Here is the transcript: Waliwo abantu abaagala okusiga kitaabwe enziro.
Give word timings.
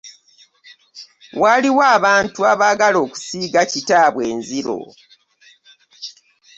Waliwo 1.41 1.81
abantu 1.95 2.39
abaagala 2.51 2.97
okusiga 3.05 3.61
kitaabwe 3.71 4.21
enziro. 4.33 4.79